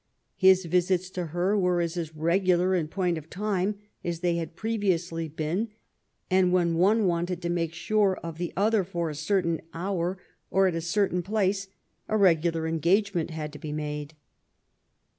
[0.35, 5.27] His visits to her were as irregular in point of time as they had previously
[5.27, 5.67] been,
[6.27, 10.17] and when one wanted to make sure of the other for a certain hour
[10.49, 11.67] or at a certain place,
[12.07, 14.15] a regular engagement had to be made.